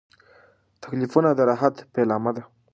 تکلیفونه 0.83 1.29
د 1.35 1.39
راحت 1.49 1.75
پیلامه 1.95 2.31
ده. 2.35 2.43